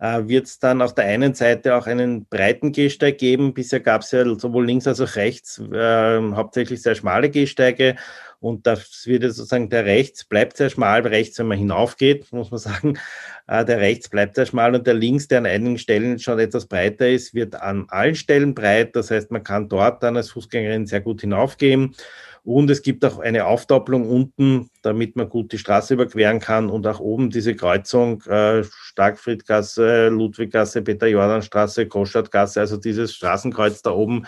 [0.00, 3.52] wird es dann auf der einen Seite auch einen breiten Gehsteig geben.
[3.52, 7.96] Bisher gab es ja sowohl links als auch rechts äh, hauptsächlich sehr schmale Gehsteige.
[8.40, 12.58] Und das wird sozusagen der rechts bleibt sehr schmal, rechts, wenn man hinaufgeht, muss man
[12.58, 12.98] sagen,
[13.46, 16.66] äh, der rechts bleibt sehr schmal und der links, der an einigen Stellen schon etwas
[16.66, 18.96] breiter ist, wird an allen Stellen breit.
[18.96, 21.94] Das heißt, man kann dort dann als Fußgängerin sehr gut hinaufgehen.
[22.42, 26.70] Und es gibt auch eine Aufdoppelung unten, damit man gut die Straße überqueren kann.
[26.70, 34.24] Und auch oben diese Kreuzung äh, Starkfriedgasse, Ludwiggasse, Peter-Jordan-Straße, Großstadtgasse, also dieses Straßenkreuz da oben.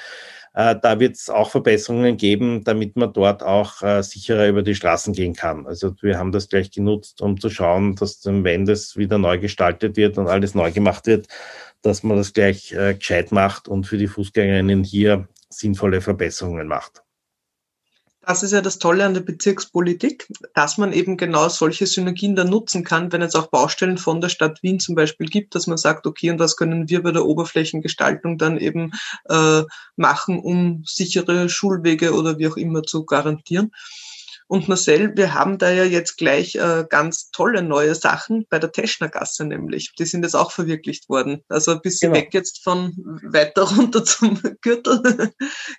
[0.55, 4.75] Äh, da wird es auch Verbesserungen geben, damit man dort auch äh, sicherer über die
[4.75, 5.67] Straßen gehen kann.
[5.67, 9.97] Also wir haben das gleich genutzt, um zu schauen, dass wenn das wieder neu gestaltet
[9.97, 11.27] wird und alles neu gemacht wird,
[11.81, 17.02] dass man das gleich äh, gescheit macht und für die Fußgängerinnen hier sinnvolle Verbesserungen macht.
[18.25, 22.51] Das ist ja das Tolle an der Bezirkspolitik, dass man eben genau solche Synergien dann
[22.51, 25.77] nutzen kann, wenn es auch Baustellen von der Stadt Wien zum Beispiel gibt, dass man
[25.77, 28.93] sagt, okay, und was können wir bei der Oberflächengestaltung dann eben
[29.29, 29.63] äh,
[29.97, 33.73] machen, um sichere Schulwege oder wie auch immer zu garantieren.
[34.47, 38.71] Und Marcel, wir haben da ja jetzt gleich äh, ganz tolle neue Sachen bei der
[38.71, 39.95] Teschnergasse nämlich.
[39.99, 41.43] Die sind jetzt auch verwirklicht worden.
[41.49, 42.23] Also ein bisschen genau.
[42.23, 45.33] weg jetzt von weiter runter zum Gürtel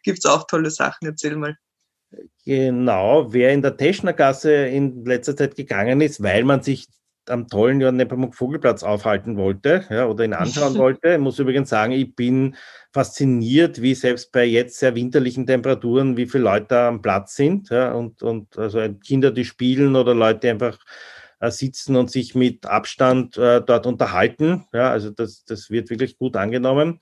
[0.03, 1.05] gibt's auch tolle Sachen.
[1.05, 1.55] Erzähl mal.
[2.45, 6.87] Genau, wer in der Teschnergasse in letzter Zeit gegangen ist, weil man sich
[7.29, 11.13] am tollen Johann Nepomuk Vogelplatz aufhalten wollte ja, oder ihn anschauen wollte.
[11.13, 12.55] Ich muss übrigens sagen, ich bin
[12.91, 17.69] fasziniert, wie selbst bei jetzt sehr winterlichen Temperaturen, wie viele Leute da am Platz sind.
[17.69, 20.77] Ja, und, und also Kinder, die spielen oder Leute, die einfach
[21.39, 24.65] äh, sitzen und sich mit Abstand äh, dort unterhalten.
[24.73, 26.99] Ja, also das, das wird wirklich gut angenommen.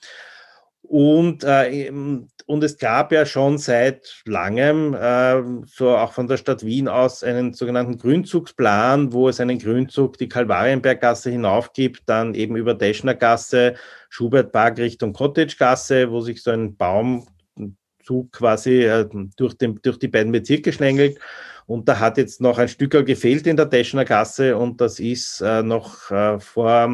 [0.92, 6.66] Und, äh, und es gab ja schon seit langem, äh, so auch von der Stadt
[6.66, 12.58] Wien aus, einen sogenannten Grünzugsplan, wo es einen Grünzug die Kalvarienberggasse hinauf gibt, dann eben
[12.58, 13.76] über Deschnergasse,
[14.10, 20.34] Schubertpark Richtung Cottagegasse, wo sich so ein Baumzug quasi äh, durch, den, durch die beiden
[20.34, 21.20] Bezirke schlängelt.
[21.68, 25.64] Und da hat jetzt noch ein Stückel gefehlt in der Deschnergasse und das ist äh,
[25.64, 26.90] noch äh, vor,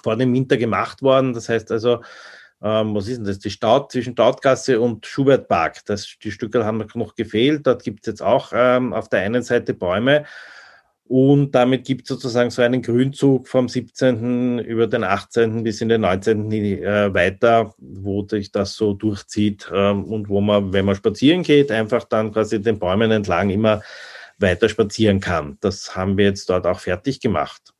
[0.00, 1.32] vor dem Winter gemacht worden.
[1.32, 2.02] Das heißt also,
[2.62, 3.38] ähm, was ist denn das?
[3.38, 5.84] Die Stadt zwischen Staudgasse und Schubertpark.
[5.86, 7.66] Das, die Stücke haben noch gefehlt.
[7.66, 10.24] Dort gibt es jetzt auch ähm, auf der einen Seite Bäume.
[11.04, 14.60] Und damit gibt es sozusagen so einen Grünzug vom 17.
[14.60, 15.64] über den 18.
[15.64, 16.52] bis in den 19.
[16.52, 21.72] Äh, weiter, wo sich das so durchzieht ähm, und wo man, wenn man spazieren geht,
[21.72, 23.82] einfach dann quasi den Bäumen entlang immer
[24.38, 25.58] weiter spazieren kann.
[25.60, 27.74] Das haben wir jetzt dort auch fertig gemacht.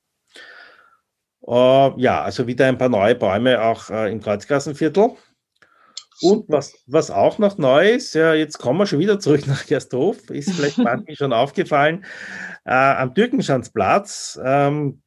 [1.47, 5.13] Äh, ja, also wieder ein paar neue Bäume auch äh, im Kreuzgassenviertel.
[6.23, 9.67] Und was, was auch noch neu ist, ja, jetzt kommen wir schon wieder zurück nach
[9.67, 12.05] Gersthof, ist vielleicht manchen schon aufgefallen,
[12.65, 14.39] äh, am Türkenschanzplatz.
[14.45, 15.03] Ähm,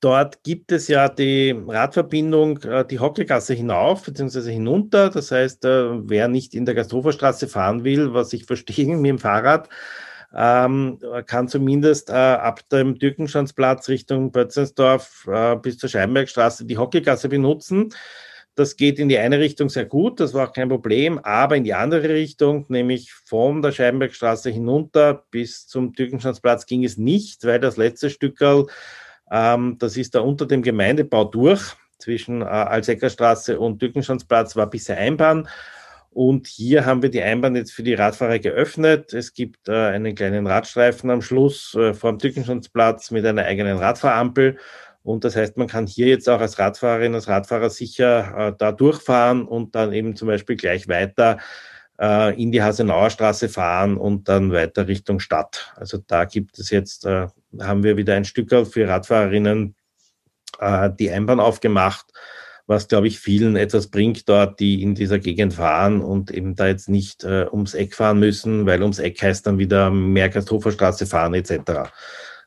[0.00, 4.52] dort gibt es ja die Radverbindung, die Hockelgasse hinauf bzw.
[4.52, 5.08] hinunter.
[5.08, 9.18] Das heißt, wer nicht in der Gersthofer Straße fahren will, was ich verstehe mit dem
[9.18, 9.70] Fahrrad,
[10.36, 17.28] ähm, kann zumindest äh, ab dem Türkenschanzplatz Richtung Bötzensdorf äh, bis zur Scheibenbergstraße die Hockeygasse
[17.28, 17.90] benutzen.
[18.56, 21.64] Das geht in die eine Richtung sehr gut, das war auch kein Problem, aber in
[21.64, 27.58] die andere Richtung, nämlich von der Scheibenbergstraße hinunter bis zum Türkenschanzplatz ging es nicht, weil
[27.58, 28.66] das letzte Stückerl,
[29.30, 34.98] ähm, das ist da unter dem Gemeindebau durch, zwischen äh, Alseckerstraße und Türkenschanzplatz war bisher
[34.98, 35.48] Einbahn
[36.14, 39.12] und hier haben wir die Einbahn jetzt für die Radfahrer geöffnet.
[39.12, 43.78] Es gibt äh, einen kleinen Radstreifen am Schluss äh, vor dem Tückenschanzplatz mit einer eigenen
[43.78, 44.58] Radfahrampel.
[45.02, 48.72] Und das heißt, man kann hier jetzt auch als Radfahrerin, als Radfahrer sicher äh, da
[48.72, 51.38] durchfahren und dann eben zum Beispiel gleich weiter
[52.00, 55.72] äh, in die Hasenauer Straße fahren und dann weiter Richtung Stadt.
[55.76, 57.26] Also da gibt es jetzt, äh,
[57.60, 59.74] haben wir wieder ein Stück für Radfahrerinnen
[60.60, 62.06] äh, die Einbahn aufgemacht
[62.66, 66.66] was, glaube ich, vielen etwas bringt dort, die in dieser Gegend fahren und eben da
[66.66, 71.06] jetzt nicht äh, ums Eck fahren müssen, weil ums Eck heißt dann wieder mehr Straße
[71.06, 71.90] fahren etc.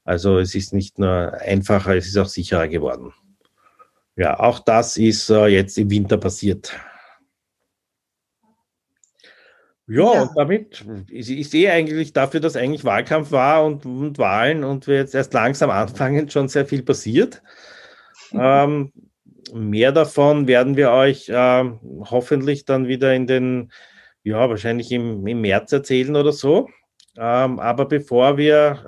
[0.04, 3.14] Also es ist nicht nur einfacher, es ist auch sicherer geworden.
[4.16, 6.74] Ja, auch das ist äh, jetzt im Winter passiert.
[9.90, 14.18] Ja, ja, und damit ist, ich sehe eigentlich dafür, dass eigentlich Wahlkampf war und, und,
[14.18, 17.42] Wahlen und wir jetzt erst langsam anfangen, schon sehr viel passiert.
[18.34, 18.92] Ähm,
[19.54, 21.64] mehr davon werden wir euch äh,
[22.10, 23.72] hoffentlich dann wieder in den,
[24.24, 26.70] ja, wahrscheinlich im, im März erzählen oder so.
[27.18, 28.84] Ähm, aber bevor wir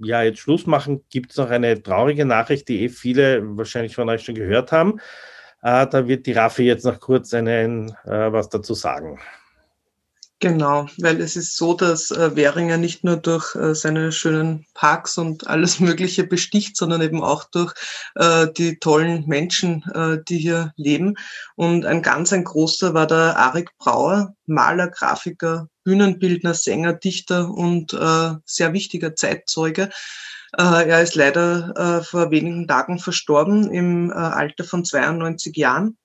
[0.00, 3.94] äh, ja jetzt Schluss machen, gibt es noch eine traurige Nachricht, die eh viele wahrscheinlich
[3.94, 5.00] von euch schon gehört haben.
[5.62, 9.18] Äh, da wird die Raffi jetzt noch kurz einen, äh, was dazu sagen.
[10.40, 15.16] Genau, weil es ist so, dass äh, Währinger nicht nur durch äh, seine schönen Parks
[15.16, 17.72] und alles Mögliche besticht, sondern eben auch durch
[18.16, 21.16] äh, die tollen Menschen, äh, die hier leben.
[21.56, 27.92] Und ein ganz ein großer war der Arik Brauer, Maler, Grafiker, Bühnenbildner, Sänger, Dichter und
[27.94, 29.90] äh, sehr wichtiger Zeitzeuge.
[30.58, 35.96] Äh, er ist leider vor wenigen Tagen verstorben im Alter von 92 Jahren.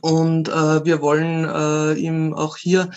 [0.00, 2.90] Und äh, wir wollen äh, ihm auch hier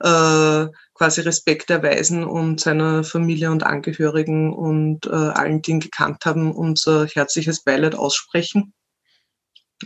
[0.00, 6.24] äh, quasi Respekt erweisen und seiner Familie und Angehörigen und äh, allen, die ihn gekannt
[6.24, 8.72] haben, unser herzliches Beileid aussprechen.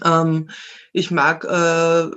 [0.05, 0.51] Ähm,
[0.93, 2.11] ich mag äh,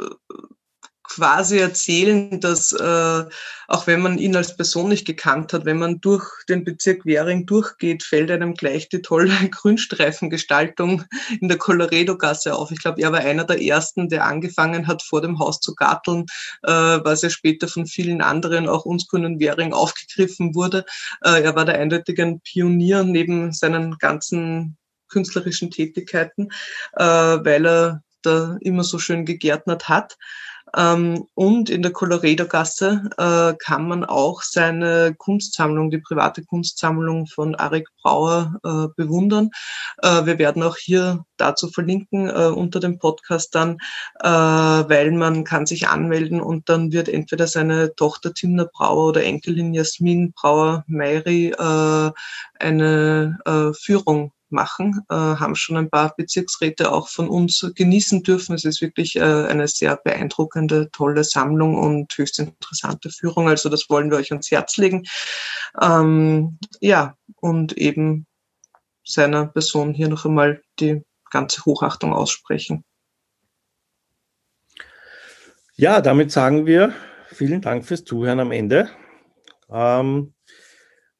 [1.15, 3.23] quasi erzählen, dass äh,
[3.67, 7.45] auch wenn man ihn als Person nicht gekannt hat, wenn man durch den Bezirk Währing
[7.45, 11.05] durchgeht, fällt einem gleich die tolle Grünstreifengestaltung
[11.39, 12.71] in der Colloredo-Gasse auf.
[12.71, 16.25] Ich glaube, er war einer der ersten, der angefangen hat, vor dem Haus zu garteln,
[16.63, 20.85] äh, was ja später von vielen anderen, auch uns Grünen Währing, aufgegriffen wurde.
[21.23, 26.49] Äh, er war der eindeutige Pionier neben seinen ganzen künstlerischen Tätigkeiten,
[26.93, 30.17] äh, weil er da immer so schön gegärtnert hat.
[30.75, 37.55] Ähm, und in der Colloredo-Gasse äh, kann man auch seine Kunstsammlung, die private Kunstsammlung von
[37.55, 39.51] Arik Brauer äh, bewundern.
[40.01, 43.77] Äh, wir werden auch hier dazu verlinken äh, unter dem Podcast dann,
[44.21, 49.23] äh, weil man kann sich anmelden und dann wird entweder seine Tochter Timna Brauer oder
[49.23, 52.11] Enkelin Jasmin Brauer-Meiri äh,
[52.59, 58.55] eine Führung machen, äh, haben schon ein paar Bezirksräte auch von uns genießen dürfen.
[58.55, 63.47] Es ist wirklich äh, eine sehr beeindruckende, tolle Sammlung und höchst interessante Führung.
[63.47, 65.03] Also das wollen wir euch ans Herz legen.
[65.79, 68.25] Ähm, ja, und eben
[69.03, 72.83] seiner Person hier noch einmal die ganze Hochachtung aussprechen.
[75.75, 76.93] Ja, damit sagen wir
[77.27, 78.89] vielen Dank fürs Zuhören am Ende.
[79.69, 80.34] Ähm,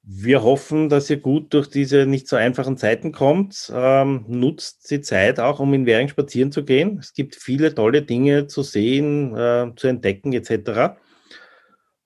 [0.08, 3.72] wir hoffen, dass ihr gut durch diese nicht so einfachen Zeiten kommt.
[3.74, 7.00] Ähm, nutzt die Zeit auch, um in Währing spazieren zu gehen.
[7.00, 10.96] Es gibt viele tolle Dinge zu sehen, äh, zu entdecken etc.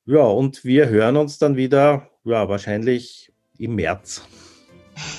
[0.06, 4.24] Ja, und wir hören uns dann wieder, ja, wahrscheinlich im März.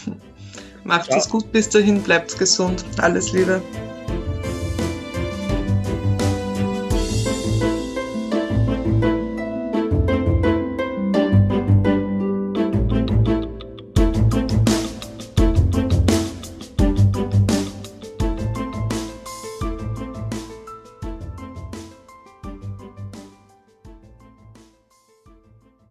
[0.85, 2.85] Macht es gut bis dahin, bleibt gesund.
[2.99, 3.61] Alles Liebe.